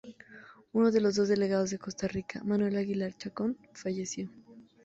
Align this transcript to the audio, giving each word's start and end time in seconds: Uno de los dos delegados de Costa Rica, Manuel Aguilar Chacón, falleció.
Uno 0.73 0.89
de 0.89 0.99
los 0.99 1.13
dos 1.15 1.27
delegados 1.29 1.69
de 1.69 1.77
Costa 1.77 2.07
Rica, 2.07 2.41
Manuel 2.43 2.75
Aguilar 2.75 3.15
Chacón, 3.15 3.55
falleció. 3.75 4.31